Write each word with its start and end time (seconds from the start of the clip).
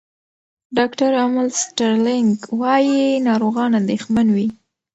ډاکټر 0.77 1.11
امل 1.27 1.47
سټرلینګ 1.61 2.31
وايي، 2.61 3.03
ناروغان 3.27 3.71
اندېښمن 3.81 4.27
وي. 4.35 4.47